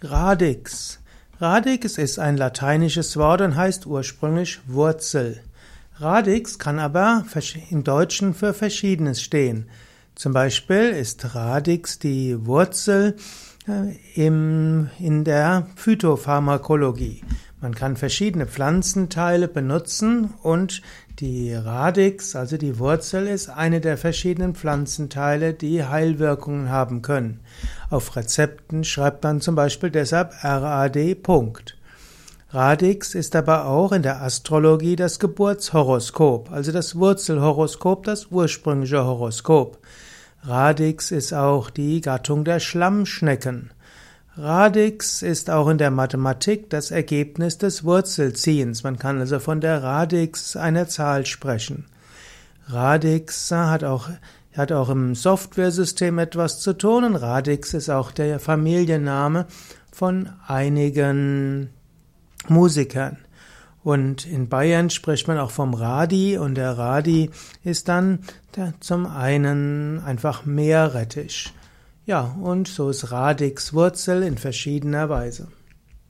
Radix. 0.00 1.00
Radix 1.40 1.98
ist 1.98 2.20
ein 2.20 2.36
lateinisches 2.36 3.16
Wort 3.16 3.40
und 3.40 3.56
heißt 3.56 3.84
ursprünglich 3.84 4.60
Wurzel. 4.68 5.40
Radix 5.96 6.60
kann 6.60 6.78
aber 6.78 7.24
im 7.70 7.82
Deutschen 7.82 8.32
für 8.32 8.54
Verschiedenes 8.54 9.20
stehen. 9.20 9.68
Zum 10.14 10.32
Beispiel 10.32 10.90
ist 10.90 11.34
Radix 11.34 11.98
die 11.98 12.46
Wurzel 12.46 13.16
äh, 13.66 13.96
im, 14.14 14.88
in 15.00 15.24
der 15.24 15.66
Phytopharmakologie. 15.74 17.24
Man 17.60 17.74
kann 17.74 17.96
verschiedene 17.96 18.46
Pflanzenteile 18.46 19.48
benutzen 19.48 20.32
und 20.42 20.80
die 21.18 21.52
Radix, 21.52 22.36
also 22.36 22.56
die 22.56 22.78
Wurzel, 22.78 23.26
ist 23.26 23.48
eine 23.48 23.80
der 23.80 23.98
verschiedenen 23.98 24.54
Pflanzenteile, 24.54 25.54
die 25.54 25.82
Heilwirkungen 25.82 26.68
haben 26.68 27.02
können. 27.02 27.40
Auf 27.90 28.16
Rezepten 28.16 28.84
schreibt 28.84 29.24
man 29.24 29.40
zum 29.40 29.54
Beispiel 29.54 29.90
deshalb 29.90 30.32
RAD. 30.42 31.16
Radix 32.50 33.14
ist 33.14 33.36
aber 33.36 33.66
auch 33.66 33.92
in 33.92 34.02
der 34.02 34.22
Astrologie 34.22 34.96
das 34.96 35.18
Geburtshoroskop, 35.18 36.50
also 36.50 36.72
das 36.72 36.96
Wurzelhoroskop, 36.96 38.04
das 38.04 38.26
ursprüngliche 38.30 39.04
Horoskop. 39.04 39.78
Radix 40.42 41.10
ist 41.10 41.34
auch 41.34 41.68
die 41.68 42.00
Gattung 42.00 42.44
der 42.44 42.60
Schlammschnecken. 42.60 43.70
Radix 44.36 45.22
ist 45.22 45.50
auch 45.50 45.68
in 45.68 45.78
der 45.78 45.90
Mathematik 45.90 46.70
das 46.70 46.90
Ergebnis 46.90 47.58
des 47.58 47.84
Wurzelziehens. 47.84 48.82
Man 48.82 48.98
kann 48.98 49.18
also 49.18 49.40
von 49.40 49.60
der 49.60 49.82
Radix 49.82 50.56
einer 50.56 50.88
Zahl 50.88 51.26
sprechen. 51.26 51.86
Radix 52.68 53.50
hat 53.50 53.82
auch, 53.82 54.08
hat 54.58 54.72
auch 54.72 54.90
im 54.90 55.14
Softwaresystem 55.14 56.18
etwas 56.18 56.58
zu 56.58 56.72
tun 56.76 57.04
und 57.04 57.16
Radix 57.16 57.74
ist 57.74 57.88
auch 57.88 58.10
der 58.10 58.40
Familienname 58.40 59.46
von 59.92 60.30
einigen 60.46 61.70
Musikern. 62.48 63.18
Und 63.84 64.26
in 64.26 64.48
Bayern 64.48 64.90
spricht 64.90 65.28
man 65.28 65.38
auch 65.38 65.52
vom 65.52 65.74
Radi 65.74 66.36
und 66.36 66.56
der 66.56 66.76
Radi 66.76 67.30
ist 67.62 67.88
dann 67.88 68.18
zum 68.80 69.06
einen 69.06 70.02
einfach 70.04 70.44
Meerrettich. 70.44 71.54
Ja, 72.04 72.36
und 72.42 72.66
so 72.66 72.90
ist 72.90 73.12
Radix 73.12 73.72
Wurzel 73.72 74.24
in 74.24 74.36
verschiedener 74.36 75.08
Weise. 75.08 75.46